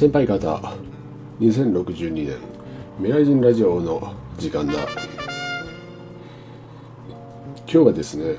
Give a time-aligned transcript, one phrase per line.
[0.00, 0.58] 先輩方
[1.40, 2.38] 2062年
[3.02, 4.72] 未来人ラジオの時間だ。
[4.72, 4.86] 今
[7.66, 8.36] 日はですね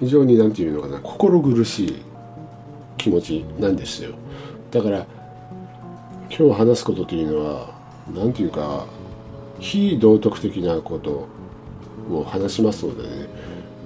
[0.00, 2.02] 非常に何て言うのかな心苦しい
[2.98, 4.16] 気持ちなんですよ。
[4.72, 5.06] だから
[6.28, 7.78] 今日話すことというのは
[8.12, 8.88] 何て言うか
[9.60, 11.28] 非道徳的なこと
[12.12, 13.28] を話しますのでね。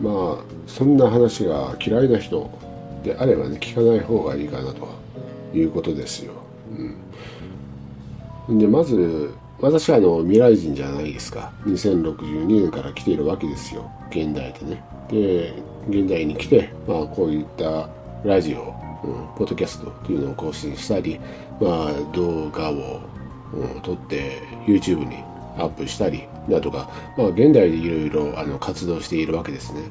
[0.00, 2.50] まあそんな話が嫌いな人
[3.04, 4.99] であればね聞かない方がいいかなと。
[5.54, 6.32] いうことですよ。
[8.48, 14.82] うん、でまず私はあの未来人じゃないですか2062年から来ているわけですよ現代でね。
[15.08, 15.54] で
[15.88, 17.88] 現代に来て、まあ、こういった
[18.24, 18.74] ラジオ、
[19.04, 21.18] うん、ポッドキャストというのを更新したり、
[21.60, 23.00] まあ、動画を、
[23.52, 25.16] うん、撮って YouTube に
[25.58, 29.82] アップしたりだとか、まあ、現代でいろいろ活動しているわけですね。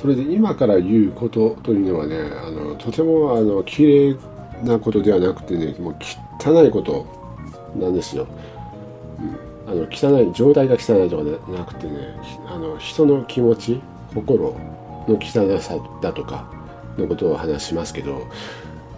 [0.00, 4.16] それで今から言うことというのはねあのとてもあの綺麗
[4.62, 5.96] なことではなくてねもう
[6.40, 7.06] 汚いこと
[7.78, 8.26] なんですよ。
[9.66, 12.16] うん、あの汚い状態が汚いとかじゃなくてね
[12.48, 13.80] あの人の気持ち
[14.14, 14.56] 心
[15.08, 16.50] の汚さだとか
[16.98, 18.26] のことを話しますけど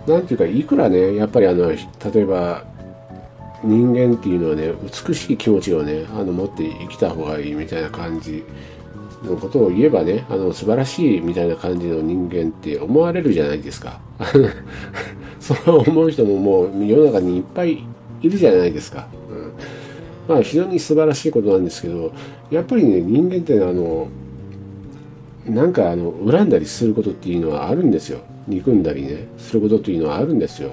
[0.06, 1.78] 何ていうかいくらねやっぱりあの例
[2.14, 2.64] えば
[3.62, 4.72] 人間っていうのはね
[5.06, 8.44] 美しい気持ちをねあの持って生きた方がいいみたいな感じ
[9.24, 14.00] のことを言えばねあの素晴らしいみたいな感じの人間って思われるじゃないですか。
[15.40, 17.84] そう思う人ももう世の中にいっぱい
[18.20, 22.12] いるじゃないですか、うん、まあ非常に素晴らしいことなんですけど
[22.50, 24.08] やっぱりね人間ってあの
[25.46, 28.20] なんかあの恨んだりすることっていうのはあるんですよ。
[28.46, 30.72] 憎んだりねすることっていうのはあるんですよ。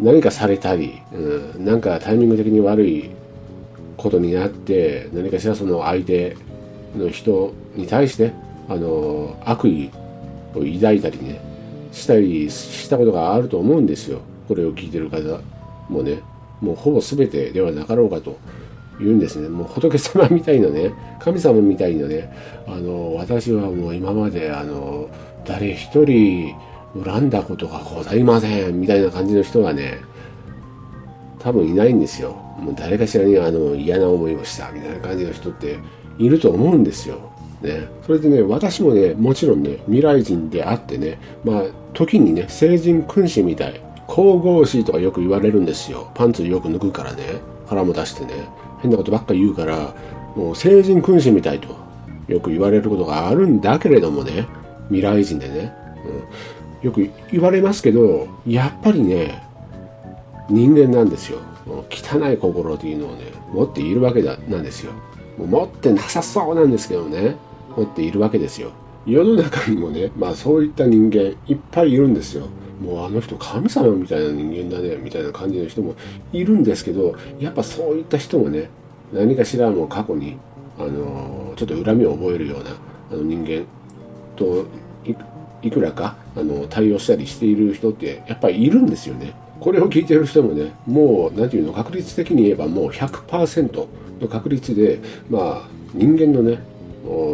[0.00, 3.10] 何かされたり、うん、なんかタイミング的に悪い
[3.96, 6.36] ことになって何かしらその相手
[6.96, 8.32] の人に対して
[8.68, 9.90] あの悪意
[10.54, 11.40] を抱いたりね
[11.92, 14.20] したりしたことがあると思うんですよ。
[14.48, 15.40] これを聞いてる方
[15.88, 16.20] もね。
[16.60, 18.38] もうほぼ全てではなかろうかと
[19.00, 19.48] 言うんですね。
[19.48, 22.32] もう仏様みたいなね神様みたいなね
[22.66, 25.08] あの私はもう今まであの
[25.44, 26.54] 誰一人
[27.04, 29.98] 恨んだことがございませんみたいな感じの人がね
[31.40, 32.32] 多分いないんですよ。
[32.60, 35.78] もう誰かしらにあの嫌な思いをしたみたいな感じの人って
[36.24, 37.32] いると思うんですよ。
[37.62, 41.62] ね、それでね私もねもちろんね未来人であってねまあ
[41.94, 46.10] 時にね成人君子みたい神々しいとかよく言われるんですよ。
[46.14, 47.40] パンツよく脱ぐからね。
[47.66, 48.32] 腹も出してね。
[48.80, 49.94] 変なことばっか言うから
[50.34, 51.68] もう成人君子みたいと
[52.26, 54.46] よく言われることがあるんだけれどもね
[54.88, 55.72] 未来人でね、
[56.82, 59.46] うん、よく言われますけどやっぱりね
[60.50, 61.38] 人間なんですよ。
[61.88, 64.92] 汚い心というのをね持っているわけなんですよ。
[65.38, 67.36] 持ってなさそうなんですけどね。
[67.76, 68.70] 持っているわけですよ。
[69.06, 72.46] 世の中にもねまあそういった人間いっぱいいるんですよ。
[72.80, 75.94] もうあの人神様みたいな人間だねみたいな感じの人も
[76.32, 78.70] いるんですけどやっぱそういった人もね
[79.12, 80.36] 何かしらもう過去に
[80.78, 82.70] あのちょっと恨みを覚えるような
[83.12, 83.64] あの人間
[84.34, 84.66] と
[85.62, 89.32] いくらかあの対応したりしている人ってやっぱりいるんですよね。
[89.62, 93.86] これを聞いてる人もねもう何て言うの確率的に言えばもう100%
[94.20, 94.98] の確率で
[95.30, 96.58] まあ人間のね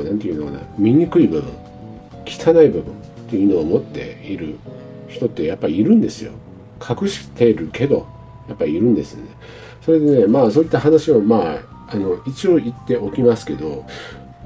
[0.05, 1.51] 何て言うのかな醜い部分
[2.27, 4.59] 汚い部分っていうのを持っている
[5.09, 6.33] 人ってやっぱりいるんですよ。
[6.81, 8.07] 隠してるけど
[8.47, 9.23] やっぱりいるんですね。
[9.81, 13.87] それでねまあそういった話をまああの一応言っておきますけど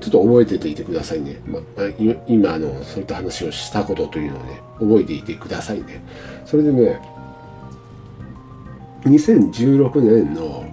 [0.01, 1.59] ちょっと覚えてていてくださいね、ま、
[2.29, 6.01] 今あのそういった話をしたことというのをね覚えていてくださいね。
[6.45, 7.12] それでね
[9.05, 10.65] 2016年の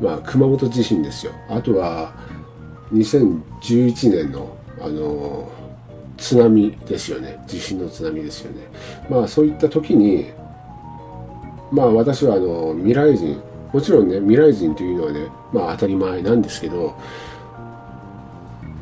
[0.00, 1.32] まあ、熊本地震ですよ。
[1.48, 2.12] あとは
[2.92, 5.50] 2011年のあの
[6.16, 7.42] 津波ですよね。
[7.46, 8.66] 地震の津波ですよね。
[9.08, 10.30] まあそういった時に
[11.72, 13.40] まあ私はあの未来人
[13.72, 16.96] もちろんね未来人というのはねまあ当たり前なんですけど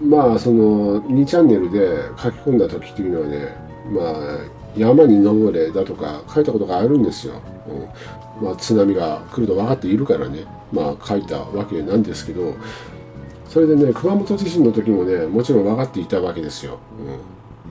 [0.03, 3.57] まあその2チャンネルで書き込んだ時というのはね
[3.91, 4.39] まあ
[4.77, 7.35] 山に登れだとか書いたことがあるんですよ、
[7.69, 8.45] うん。
[8.45, 10.45] まあ、津波が来ると分かっているからね。
[10.73, 12.57] まあ、書いたわけなんですけど
[13.49, 16.79] それでね熊本地震の時もねもちろん分かっていたわけですよ、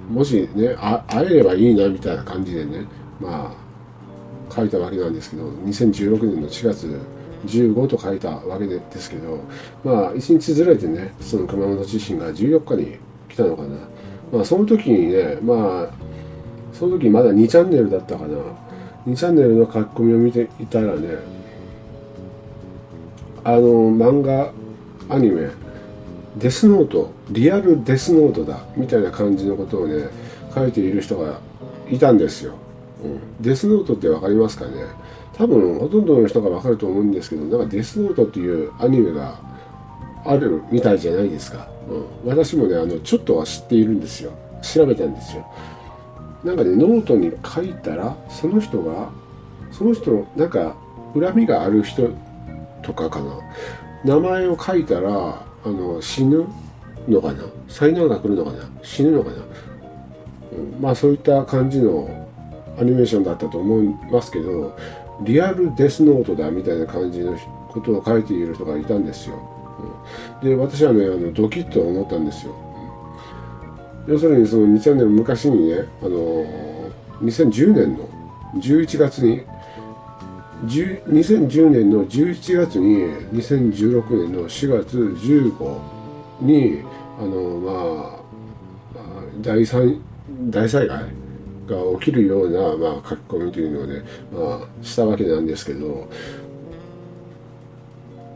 [0.09, 0.75] うん、もしね
[1.07, 2.85] 会えればいいなみたいな感じでね
[3.19, 7.01] まあ書いたわけなんですけど2016年の4月
[7.45, 9.39] 15と書いたわけですけど
[9.83, 12.97] まあ1日ずれてねその熊本地震が14日に
[13.27, 13.69] 来たのかな。
[14.31, 15.93] まあその時にねまあ
[16.73, 18.37] その時まだ2チャンネルだったかな。
[19.07, 21.09] 2チャンネルの書き込みを見ていたらね
[23.43, 24.51] あの漫画
[25.09, 25.49] アニメ
[26.37, 30.09] デスノートリアルデスノートだみたいな感じのことをね
[30.53, 31.39] 書いている人が
[31.89, 32.53] いたんですよ。
[33.03, 34.83] うん、デスノートって分かりますかね？
[35.33, 39.39] 多分ほとんどの人が分かると思うんですけどなんかデスノートっていうアニメが
[40.23, 44.31] あるみたいじゃないですか、うん、私もねあのちょっとは知っているんですよ。
[44.61, 45.45] 調べたんですよ。
[46.43, 49.09] なんかねノートに書いたらその人が
[49.71, 50.75] その人のなんか
[51.13, 52.09] 恨みがある人
[52.81, 53.39] とかかな。
[54.03, 56.47] 名前を書いたらあの死ぬ
[57.07, 57.43] のかな。
[57.67, 58.67] 災難が来るのかな。
[58.81, 62.21] 死ぬのかな、うん、まあそういった感じの
[62.79, 64.75] アニメーションだったと思いますけど
[65.21, 67.37] リアルデスノートだみたいな感じの
[67.69, 69.39] ことを書いている人がいたんですよ、
[70.41, 72.55] うん、で私はねあのドキッと思ったんですよ、
[74.07, 76.45] 要するにその2チャンネル昔にねあの
[77.21, 78.09] 2010年の
[78.55, 79.41] 11月に
[80.65, 85.79] 2010年の11月に2016年の4月15
[86.41, 86.83] に
[87.19, 88.21] あのまあ
[89.41, 89.97] 大災
[90.49, 91.03] 大災害
[91.67, 96.09] が起きるような、まあ、書き込みというのをね、まあ、したわけなんですけど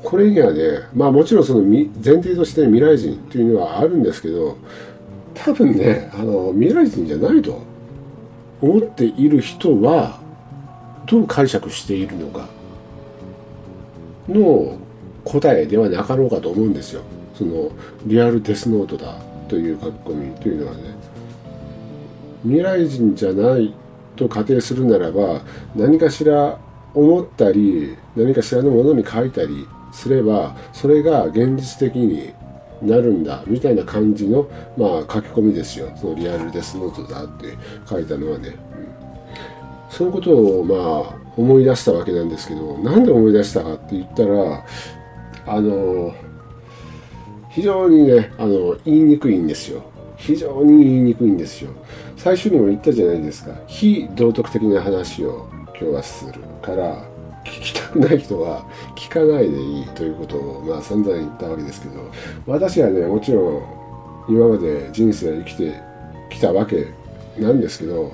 [0.04, 4.58] これにはねまあもちろんその前提として未来人というのはあるんですけど
[5.45, 7.62] 多分ねあの未来人じゃないと
[8.62, 10.19] 思っている人は
[11.06, 12.47] どう解釈しているのか
[14.27, 14.80] の
[15.24, 17.03] 答えではなかろうかと思うんですよ。
[17.36, 17.69] その
[18.07, 20.95] リアルデスノートだという書き込みというのはね
[22.42, 23.71] 未来人じゃない
[24.15, 25.42] と仮定するならば
[25.75, 26.57] 何かしら
[26.95, 32.33] 思ったり何かしらのものに書いたりすればそれが現実的に
[32.81, 35.92] なるんだみたいな感じの、まあ、書き込みですよ。
[35.95, 37.56] そのリアルデスノートだって
[37.89, 38.56] 書いたのはね、うん、
[39.89, 44.66] そういうことをまあ思い出したわけなんですけどなんで思い出したかって言ったら
[45.48, 46.13] あの
[47.50, 49.83] 非常にねあの言いにくいんですよ。
[50.18, 51.71] 非常に言いにくいんですよ。
[52.18, 53.54] 最初にも言ったじゃないですか。
[53.68, 55.48] 非道徳的な話を
[55.80, 57.15] 今日はするから
[57.45, 58.65] 聞きたくない人は
[58.95, 62.12] 聞かないでいいということをまあ散々言ったわけですけど
[62.45, 65.80] 私はねもちろん今まで人生生きて
[66.30, 66.88] きたわけ
[67.38, 68.13] なんですけど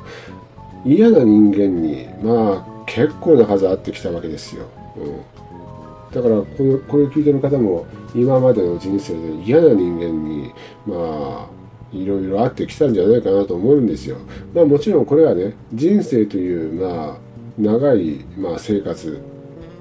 [0.85, 4.65] 嫌な人間にまあ結構な数会ってきたわけですよ、
[4.97, 10.51] うん、だからこのこれ聞いてる方も今までの人生で嫌な人間に
[10.85, 11.61] まあ
[11.93, 14.17] いろいろあってきたんじゃないかなと思うんですよ。
[14.53, 19.21] まあもちろんこれはね人生というまあ長いまあ生活。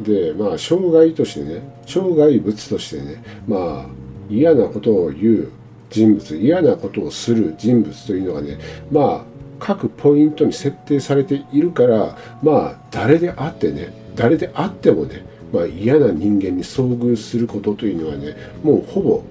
[0.00, 3.86] でまあ障害としてね障害物としてねまあ
[4.30, 5.52] 嫌なことを言う
[5.90, 8.58] 人物嫌なことをする人物というのがね
[8.90, 9.24] まあ
[9.58, 19.22] 各ポイントに設定されているからまあ誰であってね誰であってもねまあ、嫌な人間に遭遇することというのはねもうほぼ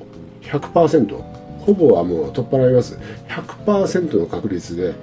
[0.41, 1.15] 100%
[1.59, 2.97] ほぼはもう取っ払います。
[3.27, 4.93] 100%の確率で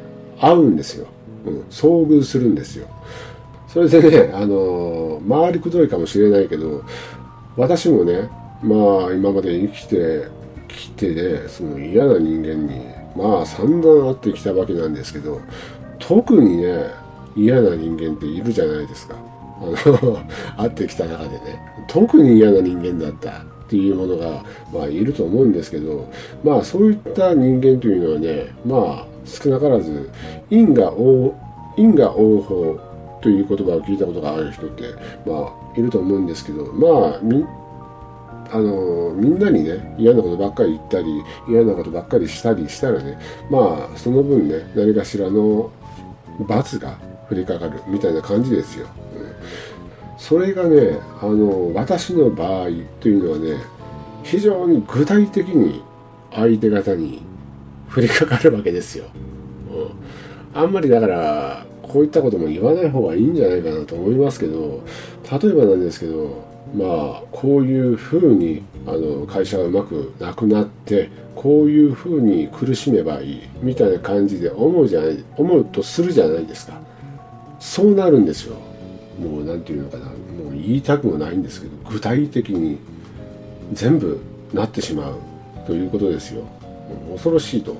[0.40, 1.06] 会うんですよ、
[1.46, 2.88] うん、遭遇するんですよ。
[3.68, 6.82] それでねあのー、回りくどいかもしれないけど
[7.56, 8.30] 私もね
[8.62, 10.28] まあ今まで生きて
[10.68, 12.80] きてねその嫌な人間に
[13.14, 15.40] まあ散々会ってきたわけなんですけど
[15.98, 16.90] 特にね
[17.36, 19.16] 嫌な人間っているじゃないですか。
[19.58, 20.18] あの
[20.56, 21.60] 会ってきた中でね。
[21.86, 23.56] 特に嫌な人間だった。
[23.66, 26.08] っていうものが、まあ、いると思うんですけど
[26.44, 30.10] まあそういった人間というのはねまあ少なからず
[30.50, 31.34] 因果応
[31.76, 32.78] 因果応報
[33.20, 34.84] という言葉を聞いたことがある人って
[35.26, 37.44] まあいると思うんですけどまあみ
[38.52, 43.18] あのみんなにね嫌なことばっかり言ったり嫌なことばっかりしたりしたらね
[43.50, 45.70] まあその分ね何かしらの
[46.40, 46.96] 罰が
[47.28, 48.86] 降りかかるみたいな感じですよ。
[50.18, 52.68] それがねあの私の場合
[53.00, 53.62] というのはね
[54.22, 55.82] 非常に具体的に
[56.32, 57.22] 相手方に
[57.96, 59.06] 降りかかるわけですよ、
[60.54, 64.84] うん、あんまりだからこういったことも言わない方がいいんじゃないかなと思いますけど
[65.30, 76.80] 例えばなんですけどまあこういうふうにあの会社がうまくなくなってこういうふうに苦しめばいいみたいな感じで思うじゃない思うとするじゃないですか。
[77.60, 78.56] そうなるんですよ。
[79.20, 80.06] もう何て言うのかな。
[80.06, 82.78] もう言いたくもないんですけど具体的に
[83.72, 84.20] 全部
[84.52, 85.18] なってしまう
[85.66, 86.44] ということですよ。
[87.12, 87.76] 恐ろしいと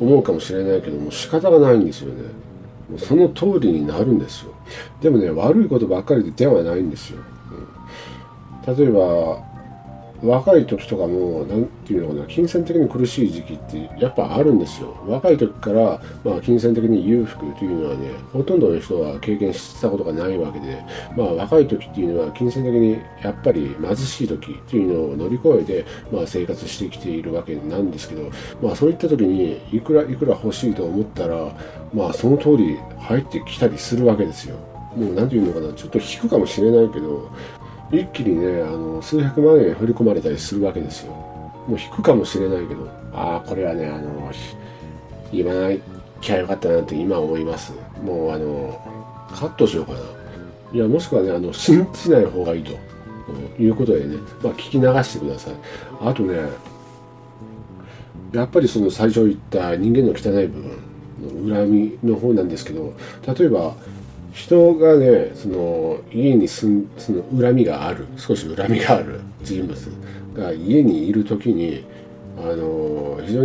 [0.00, 2.22] 思うかもしれないけども仕方がないんですよね。
[2.88, 4.52] もうその通りになるんですよ。
[5.00, 7.18] でもね悪いことばっかりではないんですよ、
[8.66, 9.42] うん、例えば
[10.22, 14.96] 若い時とかも何ていうのかな金銭的に苦しい時期ってやっぱあるんですよ。
[15.06, 20.84] 若い時から、まあ、金銭的に裕福というのはねほとんどの人は経験したことがないわけで
[21.16, 28.30] まあ若い時っていうのは金銭的にやっぱり貧しい時っていうのを乗り越えて、まあ、生活してきているわけなんですけど
[28.62, 31.54] まあそういった時にいくらいくら欲しいと思ったら
[31.94, 34.56] まあその通り入ってきたりするわけですよ。
[34.96, 37.30] もう何て言うのかなちょっと引くかもしれないけど
[37.92, 41.12] 一気にねあの数百万円振り込まれたりするわけですよ。
[41.12, 42.88] もう引くかもしれないけど。
[43.12, 44.30] ああこれはねあの
[45.32, 45.76] 言わな
[46.20, 47.72] きゃよかったなって今思います。
[48.04, 48.80] もうあの
[49.34, 49.98] カットしようかな。
[50.72, 52.72] いやもしくはねあの信じない方がいいと。
[53.60, 55.54] いうことでね、まあ、聞き流してください。
[56.00, 56.36] あとね
[58.32, 62.92] やっぱりその最初言った人間の汚い部分の恨みの方なんですけど
[63.26, 63.74] 例えば
[64.32, 69.76] 人がねその家に住んその恨みがある少し恨みがある人物
[70.34, 71.84] が家にいる時に
[72.38, 73.42] あの非常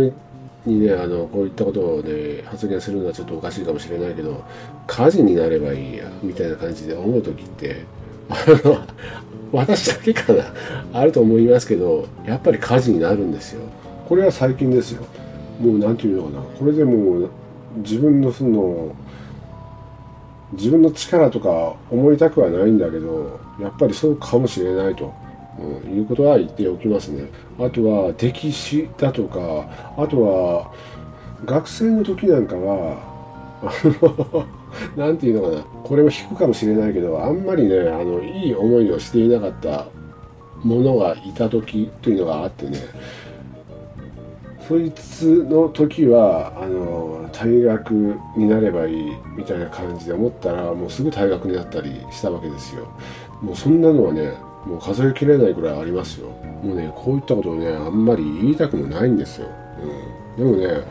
[0.66, 4.44] にねあのこういったことをね発言するのはちょっとおかしいかもしれないけど
[4.86, 7.84] 火事になればいいやみたいな感じで思う時って
[8.30, 8.78] あの
[9.52, 10.52] 私だけかな
[10.92, 13.62] あると思いますけどやっぱり火事になるんですよ。
[14.08, 15.04] これは最近ですよ。
[15.60, 16.42] もう何て言うのかな。
[16.58, 17.30] これでもう
[17.78, 18.94] 自分のその
[20.52, 25.12] 自分の力とか思いたくはないんだけどやっぱりそうかもしれないと、
[25.58, 27.28] うん、いうことは言っておきますね。
[27.58, 30.72] あとは歴史だとかあとは
[31.44, 32.98] 学生の時なんかは
[33.62, 34.46] あの
[34.96, 39.86] 何て言うのかなこれも引くかもしれないけどあんまりねあのいい思いをしていなかった
[40.62, 42.78] ものがいた時というのがあってね
[44.68, 52.88] そいつの時はあの退学になればいいみたいな感じで思ったらもうすぐ退学になったりしたわけですよ。
[53.42, 54.32] もうそんなのはね
[54.66, 56.30] もう数えきれないくらいありますよ。
[56.64, 59.46] もうねこういったことをねあんまり言いたくもないんですよ、
[60.38, 60.84] うん、でもね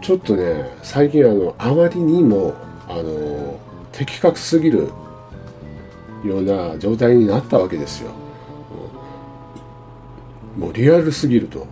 [0.00, 2.54] ちょっとね最近あのあまりにも
[2.88, 3.60] あの
[3.92, 4.90] 的確すぎる
[6.24, 8.12] ような状態になったわけですよ、
[10.56, 11.66] うん、もうリアルすぎると。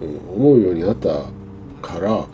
[0.00, 1.24] 思うようになった
[1.82, 2.26] から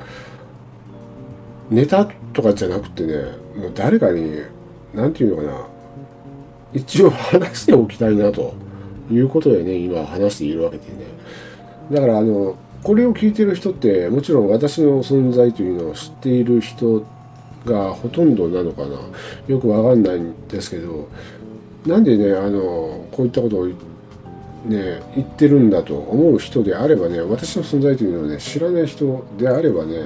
[1.70, 3.14] ネタとかじゃなくてね
[3.56, 4.40] もう誰かに
[4.92, 5.66] 何て言うのかな
[6.72, 8.54] 一応話しておきたいなと
[9.10, 11.04] いうことでね今話しているわけでね。
[11.90, 17.06] だからあのこれを聞いてる人ってもちろん私の存在というのを知っている人
[17.64, 18.98] がほとんどなのかな。
[19.46, 21.08] よくわかんないんですけど
[21.86, 23.93] なんでねあのこういったことを言って
[24.64, 30.04] ね言ってるんだと思う人であればね私の存在というのをね知らない人であればね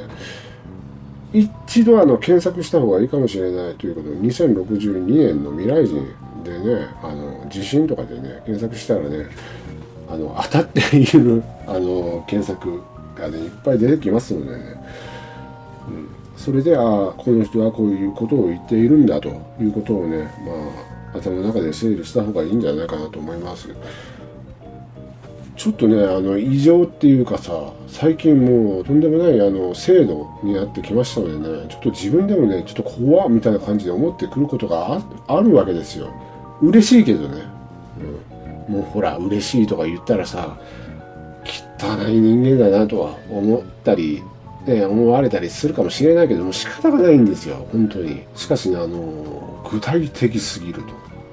[1.32, 6.06] 一度あの検索した方がいいかもしれないということで2062年の未来人
[6.42, 9.26] でねあの地震とかでね検索したらね
[10.08, 12.82] あの当たっているあの検索
[13.14, 14.74] がねいっぱい出てきますのでね、
[15.88, 19.28] うん、それでああこの人はこういうことを言っているんだと
[19.60, 23.68] いうことをねまあ頭の中で整理した方がいいんじゃないかなと思います。
[25.58, 36.14] ちょっとねあの異常っていうかさ最近もうとんでもないあの制度になってきましたのでねちょっと自分でもねちょっと怖っみたいな感じで思ってくることがあるわけですよ。
[36.62, 37.42] 嬉しいけどね、
[38.68, 40.58] うん、もうほら嬉しいとか言ったらさ
[41.44, 44.22] 汚い人間だなとは思ったり
[44.64, 47.66] ね、思われたりするかもしれないけども仕方がないんですよ。
[47.72, 48.22] 本当に。
[48.34, 50.90] しかしねあの具体的すぎると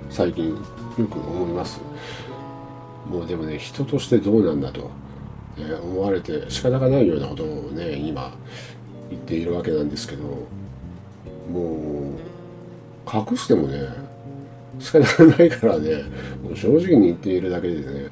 [0.10, 0.50] 最近
[0.98, 1.82] よく思います。
[3.10, 4.82] もうでもね人としてどうなんだと、
[5.58, 8.36] ね、思われて仕方がないようなことをね今
[9.10, 10.24] 言っているわけなんですけど
[11.52, 12.26] もう
[13.12, 13.80] 隠してもね
[14.80, 16.04] 仕方がないからね
[16.44, 18.10] もう正直に言っているだけでね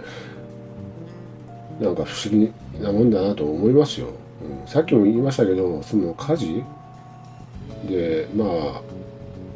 [1.82, 4.08] なんか不思議なもんだなと思いますよ、
[4.42, 6.64] うん、さっきも言いましたけどその火事
[7.88, 8.82] でまあ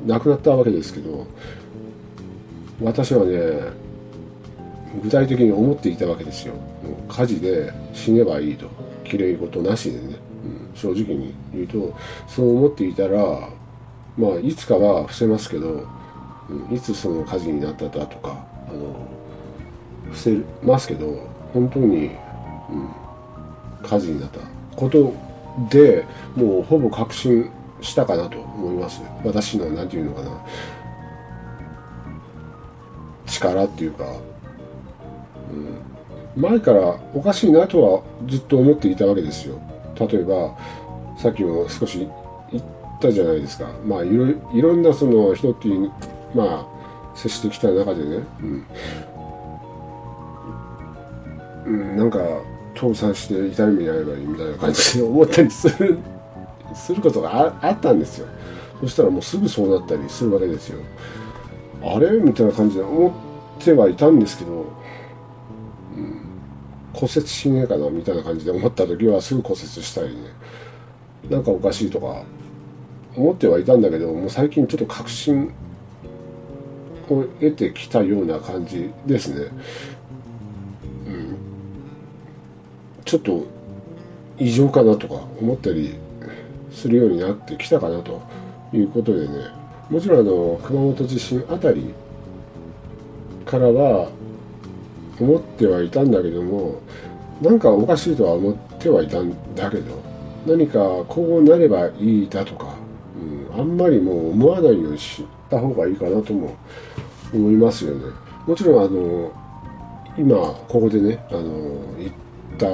[0.05, 1.27] 亡くなったわけですけど
[2.81, 3.86] 私はね
[5.01, 6.53] 具体的に思っていたわけですよ。
[7.07, 8.67] 火事で死ねばいいと。
[9.07, 11.95] きれい事なしでね、うん、正直に言うと
[12.27, 13.49] そう思っていたら
[14.17, 15.87] まあいつかは伏せますけど、
[16.49, 19.07] うん、いつその火事になっただとかあの
[20.05, 22.11] 伏せますけど本当に、うん、
[23.81, 24.39] 火事になった。
[24.75, 25.11] こと
[25.71, 27.49] でもうほぼ確信
[27.81, 29.01] したかなと思います。
[29.23, 30.45] 私の何て言うのかな。
[33.25, 34.05] 力っていうか
[36.35, 39.59] 前からおかしいなとはずっと思っていたわけですよ。
[39.99, 40.55] 例えば
[41.17, 42.07] さっきも少し
[42.51, 42.63] 言っ
[43.01, 43.67] たじゃないですか。
[43.85, 45.91] まあいろいろんなその人っていう
[46.35, 46.67] まあ
[47.15, 48.65] 接してきた中でね、うん、
[51.65, 52.19] うん、なんか
[52.75, 55.97] 倒産して痛みになればいいみたいな感じで思ったりする
[56.75, 58.27] することがあったんですよ。
[58.81, 60.79] そしたらもうすぐそうなったりするわけですよ。
[61.83, 62.11] あれ？
[62.19, 63.11] みたいな感じで思っ
[63.63, 64.65] てはいたんですけど、
[66.97, 70.23] 骨折しねえかなみたいな感じで思った時はすぐ骨折したりね。
[71.29, 72.23] なんかおかしいとか
[73.15, 75.53] 思ってはいたんだけどもう最近ちょっと確信
[77.09, 79.51] を得てきたような感じですね。
[81.05, 81.37] うん、
[83.05, 83.45] ちょっと
[84.39, 85.95] 異常かなとか思ったり
[86.71, 88.21] するようになってきたかなと
[88.73, 89.33] いうことでね。
[89.89, 91.93] もちろんあの熊本地震あたり
[93.45, 94.09] からは
[95.19, 96.79] 思ってはいたんだけども
[97.41, 100.01] なんかおかしいとは思ってはいたんだけど
[100.45, 102.73] 何かこうなればいいだとか、
[103.53, 106.55] うん、あんまりもう思わないようにした方がいいかなとも
[107.33, 108.05] 思いますよね。
[108.45, 109.31] もちろんあの
[110.17, 110.35] 今
[110.67, 111.41] ここでねあの
[111.99, 112.11] 言っ
[112.57, 112.67] た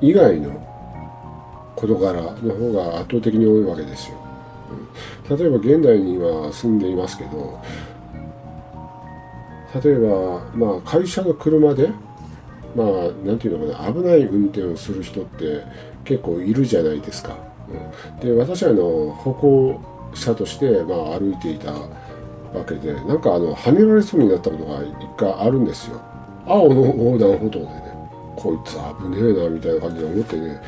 [0.00, 0.66] 以外の
[1.76, 4.16] 事柄の方が圧倒的に多いわけですよ。
[5.30, 7.58] うん、例えば現代には住んでいますけど
[9.82, 11.88] 例えばまあ会社の車で
[12.74, 12.88] まあ
[13.24, 15.62] 何て言うのかな危ない運転をする人って
[16.04, 17.36] 結構いるじゃないですか。
[17.68, 19.80] うん、で私はあの歩行
[20.14, 26.00] 者として、まあ、歩いていたわけでなんかあの跳ねられそうになったことが一回あるんですよ。
[26.46, 27.90] 青の横断歩道でね。
[28.36, 30.62] こいつ危ねえなみたいな感じで思ってね。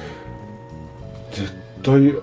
[1.32, 2.14] 絶対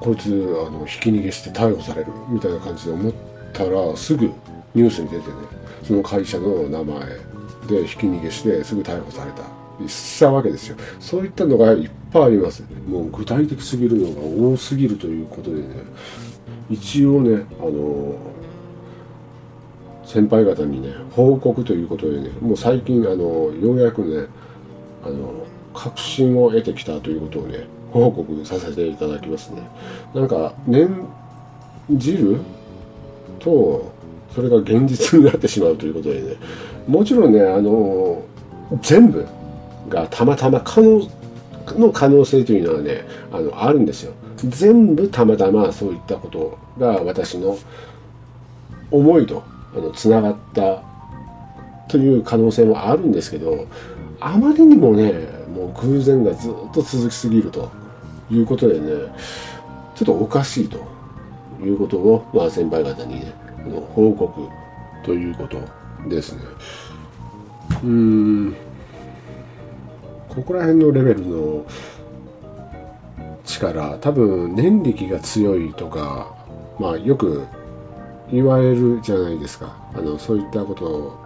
[0.00, 0.28] こいつ
[0.66, 3.12] あのひき逃げして逮捕されるみたいな感じで思っ
[3.52, 4.26] たらすぐ
[4.74, 5.34] ニュースに出てね。
[5.84, 7.00] その会社の名前
[7.68, 9.42] でひき逃げしてすぐ逮捕された。
[9.88, 10.76] したわけですよ。
[11.00, 14.20] そういったのがいっぱいありますもう具体的すぎるのが
[14.52, 15.64] 多すぎるということでね。
[16.70, 18.14] 一応ねあの
[20.04, 24.26] 先輩方にね報告ということでねもう最近あのようやくね
[25.04, 29.62] あの確信を得てきたということをね報告させていただきますね。
[30.14, 31.06] なんか念
[31.90, 32.40] じる
[33.40, 33.92] と
[34.34, 36.36] それが現実になってしまうということでね。
[36.88, 38.22] もちろんねあの
[38.82, 39.26] 全部
[39.88, 41.08] がたまたま可能
[41.78, 44.12] の可能性というのはねあのあるんですよ。
[44.36, 47.56] 全部たまたまそういったことが私の
[48.90, 49.42] 思いと
[49.74, 50.82] あのつながった
[51.88, 53.66] という可能性もあるんですけど
[54.20, 55.12] あまりにもね
[55.54, 57.70] もう偶然がずっと続きすぎると
[58.30, 58.86] いうことでね
[59.94, 60.78] ちょっとおかしいと
[61.62, 63.43] いうことを、まあ、先輩方にね
[63.94, 64.48] 報告
[65.04, 65.60] ということ
[66.08, 66.42] ですね。
[67.82, 68.56] うん。
[70.28, 71.64] ここら辺のレベルの
[73.44, 76.34] 力多分念力が強いとか
[76.78, 77.46] まあよく
[78.32, 79.76] 言われるじゃないですか。
[79.94, 81.24] あのそういったことを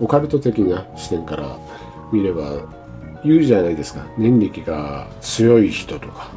[0.00, 1.58] オカルト的な視点から
[2.12, 2.66] 見れば
[3.24, 4.04] 言うじゃないですか。
[4.16, 6.30] 念力が強い人とか、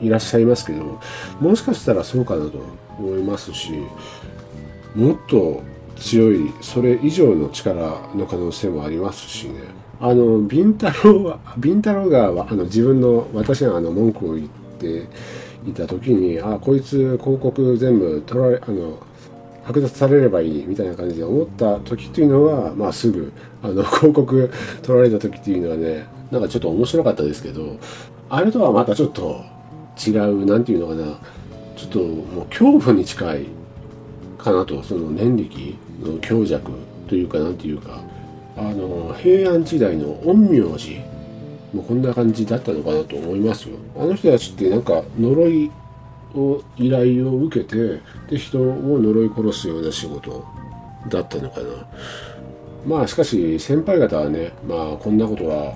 [0.00, 1.00] うん、いらっしゃいますけど
[1.40, 2.85] もしかしたらそうかなと。
[2.98, 3.72] 思いますし
[4.94, 5.62] もっと
[5.96, 7.74] 強いそれ以上の力
[8.14, 9.60] の可能性もありますしね。
[9.98, 15.08] あのビンタロウはビンタロウがあの自分の私があの文句を言って
[15.66, 18.98] いた時にあこいつ広告全部取られあの
[19.64, 23.32] 剥奪されればいいみたいな感じで思った時っていうのは、まあ、すぐ
[23.62, 24.50] あの 広告
[24.82, 27.76] 取られた時っていうのはねなんかちょっと面白かったですけど
[28.28, 29.40] あれとはまたちょっと
[30.06, 31.18] 違う何て言うのかな。
[31.76, 33.46] ちょっともう恐怖に近い
[34.38, 36.72] かなとその念力の強弱
[37.08, 38.02] というか何て言うか
[38.56, 40.98] あの平安時代の陰陽師
[41.72, 43.76] もこんな感じだったのかなと思いますよ。
[43.96, 45.70] あの人たちってなんか呪い
[46.34, 50.44] を依頼を受けてで人を呪い殺すような仕事
[51.08, 51.66] だったのかな。
[52.86, 55.74] まあしかし先輩方はねまあこんなことは、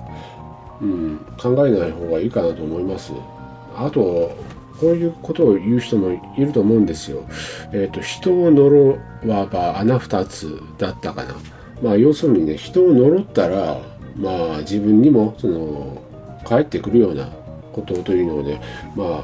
[0.81, 3.13] うん、考えない方がいいかなと思います。
[3.75, 4.31] あと
[4.81, 7.23] こういうことを言う人もいると思うんですよ。
[7.71, 11.35] えっ、ー、と人を呪わば穴二つだったかな。
[11.83, 13.79] まあ要するにね人を呪ったら
[14.17, 16.01] まあ自分にもその
[16.43, 17.29] 返ってくるような
[17.71, 18.59] ことというので、
[18.95, 19.23] ま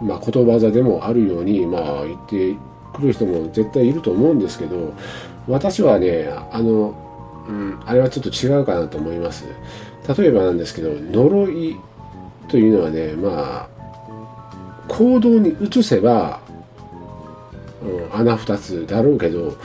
[0.00, 2.56] あ、まあ言葉座でもあるようにまあ言って
[2.94, 4.94] くる人も絶対いると思うんですけど
[5.46, 6.94] 私はねあの、
[7.48, 9.44] うん、あれはちょっと違うかなと思います
[10.16, 11.76] 例えばなんですけど呪い
[12.48, 13.71] というのはねまあ
[14.92, 16.40] 行動に移せば、
[17.82, 19.56] うん、穴二つだろうけど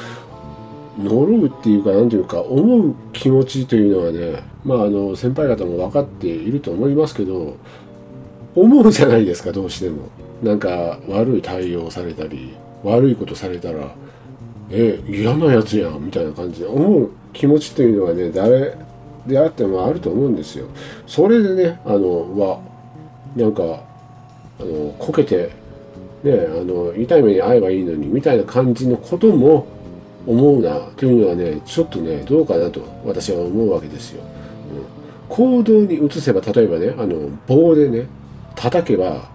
[0.97, 7.57] 呪うっていうか何ていうか思う気持ちというのはねまああの先輩方も分かっていると思いますけど
[8.55, 10.09] 思うじゃないですかどうしても。
[10.41, 13.95] なんか悪い対応されたり悪いことされたら
[14.69, 18.77] え嫌なやつやんみたいな感じで思う気持ちというのはね誰
[19.25, 20.67] であってもあると思うんですよ。
[21.07, 22.61] それでねあのは
[23.35, 23.86] なんか
[24.59, 25.51] あのこけて
[26.23, 29.67] ねあの痛い目に遭えばいいのにみたいな感じのことも
[30.25, 38.07] 思うなというのはねちょっとねどうかなと私は思うわけですよ、うん、行動に移せば例えばねあの棒でね
[38.55, 39.29] 叩けば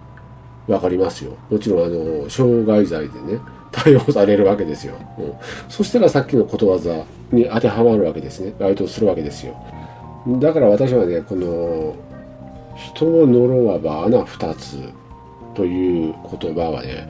[0.67, 1.35] 分かりますよ。
[1.49, 3.39] もちろんあの傷害罪でね
[3.71, 5.33] 対応されるわけですよ、うん、
[5.67, 8.53] そしたらさっきのことわざに当てはまるわけですね。
[8.59, 9.55] 該当するわけですよ。
[10.39, 11.95] だから私はねこの
[12.75, 14.77] 人を呪わば穴二つ
[15.55, 17.09] という言葉はね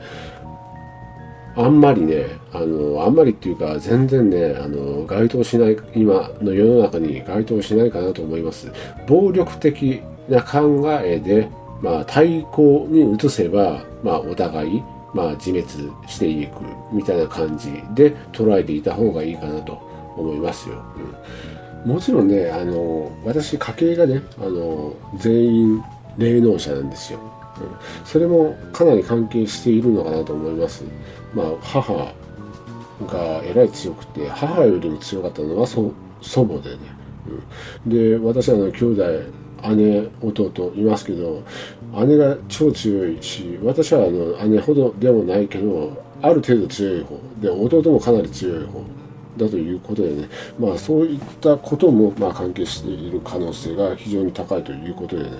[1.56, 8.72] あんまりねあのあんまりっていうか全然ねあの該当しない今の世の中に該当しないかなと思います。
[9.06, 11.48] 暴力的な考えで
[11.80, 14.82] まあ対抗に移せばまあお互い
[15.14, 15.68] まあ自滅
[16.08, 19.74] していくみたいな感じで捉えていた方がいいかなと
[20.16, 20.82] 思いますよ、
[21.84, 21.92] うん。
[21.92, 25.84] もちろんねあの私家系がねあの全員
[26.18, 27.20] 霊能者なんですよ、
[28.04, 30.84] それもかなり関係しているのかなと思います。
[31.34, 31.92] まあ母
[33.06, 36.78] がえらい強くて母よりも強かったのは祖母でね、
[37.86, 39.04] うん、で私はの兄弟
[39.76, 41.42] 姉弟いますけど
[42.06, 47.18] 姉が超強いし私はあの姉ほどでもないけどある程度強い方。
[47.40, 48.82] で弟もかなり強い方。
[49.36, 55.30] だということでね、まあ、そういったこともまあ関係している可能性が非常に高いということでね。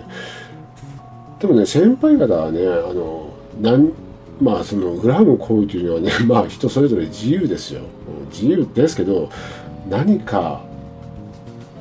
[1.45, 3.29] でもね先輩方はねあの
[3.61, 3.93] なん
[4.41, 7.83] まあその恨む行為というのはね まあ人それぞれ自由ですよ。
[8.33, 9.29] 自由ですけど
[9.91, 10.65] 何か、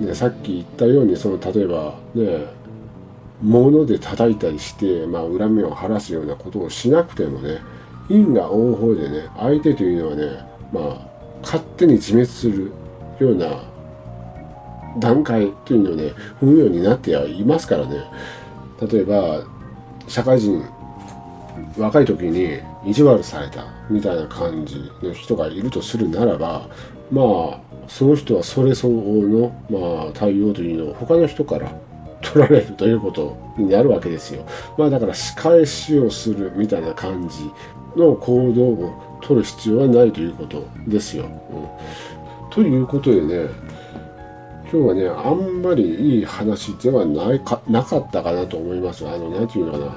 [0.01, 2.45] ね、さっき言ったようにその例えばね
[3.41, 7.59] 物で叩いたりして、まあ、恨みを晴らすようなことをしなくてもね
[8.09, 10.23] 因果応報でね相手というのはね
[10.73, 11.07] まあ
[11.41, 12.71] 勝手に自滅する
[13.19, 13.63] ような
[14.99, 18.03] 段階というのをね踏むようになってはいますからね。
[18.87, 19.43] 例えば
[20.07, 20.63] 社会人
[21.77, 26.67] 若い時に意地悪されたみたいな感じの人がいるとするならば
[27.11, 31.71] まあその人はそれ相応の、まあ、対応というのを他の人から
[32.23, 34.45] 取られるということになるわけですよ。
[34.77, 37.51] まあだから仕返しをするみたいな感じ
[37.99, 41.25] の行動を取る必要はないということですよ。
[41.25, 41.27] う
[42.47, 43.49] ん、ということでね
[44.73, 49.07] 今日はねあんまりいい話ではないかなかったかなと思います。
[49.07, 49.95] あの何て言うのかな。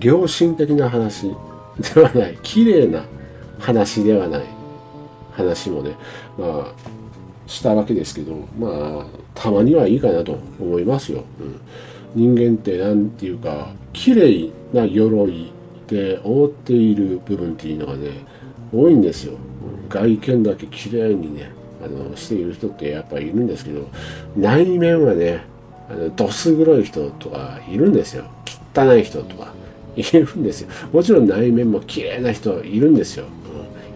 [0.00, 1.34] 良心的な話
[1.80, 2.38] ではない。
[2.44, 3.04] 綺麗な
[3.58, 4.44] 話ではない。
[5.32, 5.96] 話もね
[6.38, 8.68] まあしたわけですけどま
[9.02, 11.24] あたまにはいいかなと思いますよ。
[11.40, 11.60] うん、
[12.14, 15.52] 人間って何て言うか綺麗な鎧
[15.88, 18.24] で覆っている部分っていうのがね
[18.72, 19.36] 多いんですよ。
[19.88, 21.63] 外見だけ綺麗にね。
[21.84, 23.88] あのしている人ってやっぱいるんですけど
[24.36, 25.44] 内面はね
[25.90, 28.24] あのどす黒い人とかいるんですよ。
[28.74, 29.52] 汚い人とか
[29.96, 30.68] いるんですよ。
[30.92, 33.26] もちろん内面も綺麗な人いるんですよ、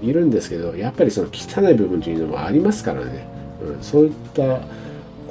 [0.03, 3.27] うん、いるんですけどやっぱりその汚い部分というのもありますからね、
[3.63, 4.61] うん、そういった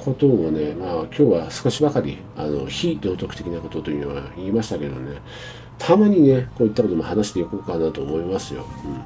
[0.04, 5.18] ことをね、まあ今日は少しばかりあの非道徳的なことというのは言いましたけどね。
[5.78, 8.66] たまにね、こういったことも話していこうかなと思いますよ。
[8.86, 9.02] うん、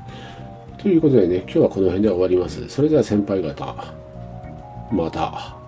[0.82, 2.68] ということでね、今日はこの辺で終わります。
[2.68, 3.94] それでは先輩方、
[4.92, 5.61] また。